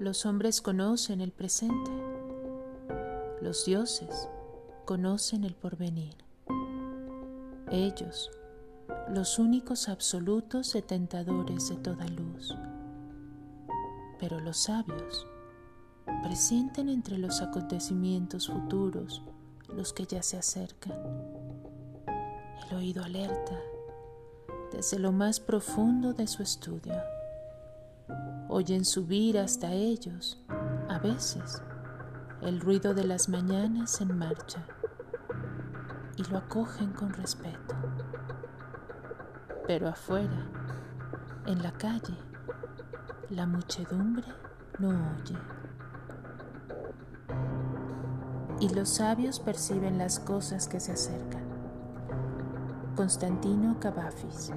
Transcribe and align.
Los 0.00 0.24
hombres 0.24 0.62
conocen 0.62 1.20
el 1.20 1.30
presente. 1.30 1.90
Los 3.42 3.66
dioses 3.66 4.30
conocen 4.86 5.44
el 5.44 5.54
porvenir. 5.54 6.16
Ellos, 7.70 8.30
los 9.10 9.38
únicos 9.38 9.90
absolutos 9.90 10.72
detentadores 10.72 11.68
de 11.68 11.76
toda 11.76 12.08
luz. 12.08 12.56
Pero 14.18 14.40
los 14.40 14.56
sabios 14.56 15.26
presienten 16.22 16.88
entre 16.88 17.18
los 17.18 17.42
acontecimientos 17.42 18.48
futuros 18.48 19.22
los 19.68 19.92
que 19.92 20.06
ya 20.06 20.22
se 20.22 20.38
acercan. 20.38 20.96
El 22.70 22.74
oído 22.78 23.04
alerta 23.04 23.60
desde 24.72 24.98
lo 24.98 25.12
más 25.12 25.40
profundo 25.40 26.14
de 26.14 26.26
su 26.26 26.42
estudio. 26.42 27.19
Oyen 28.52 28.84
subir 28.84 29.38
hasta 29.38 29.70
ellos, 29.70 30.36
a 30.88 30.98
veces, 30.98 31.62
el 32.42 32.60
ruido 32.60 32.94
de 32.94 33.04
las 33.04 33.28
mañanas 33.28 34.00
en 34.00 34.18
marcha 34.18 34.66
y 36.16 36.24
lo 36.24 36.38
acogen 36.38 36.92
con 36.92 37.12
respeto. 37.12 37.76
Pero 39.68 39.88
afuera, 39.88 40.48
en 41.46 41.62
la 41.62 41.70
calle, 41.70 42.16
la 43.28 43.46
muchedumbre 43.46 44.26
no 44.80 44.88
oye. 44.88 45.38
Y 48.58 48.68
los 48.74 48.88
sabios 48.88 49.38
perciben 49.38 49.96
las 49.96 50.18
cosas 50.18 50.66
que 50.66 50.80
se 50.80 50.90
acercan. 50.90 51.44
Constantino 52.96 53.78
Cavafis. 53.78 54.50